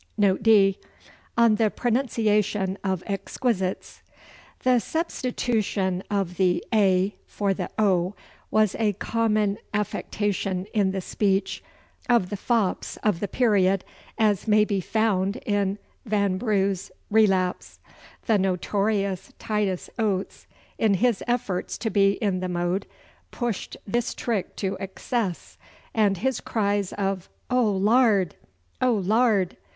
[0.17, 0.79] Note D.
[1.37, 4.01] On the Pronunciation of Exquisites.
[4.63, 8.15] The substitution of the a for the o
[8.49, 11.63] was a common affectation in the speech
[12.09, 13.85] of the fops of the period,
[14.17, 15.77] as may be found in
[16.09, 17.77] Vanbrugh's Relapse.
[18.25, 20.47] The notorious Titus Oates,
[20.79, 22.87] in his efforts to be in the mode,
[23.29, 25.59] pushed this trick to excess,
[25.93, 28.33] and his cries of 'Oh Lard!
[28.81, 29.57] Oh Lard!